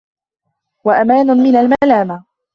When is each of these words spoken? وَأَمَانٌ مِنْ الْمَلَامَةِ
وَأَمَانٌ 0.83 1.27
مِنْ 1.27 1.55
الْمَلَامَةِ 1.55 2.23